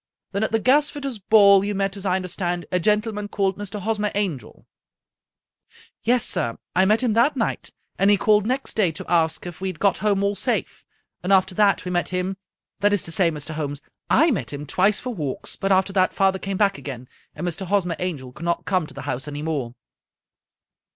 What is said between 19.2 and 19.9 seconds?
any more."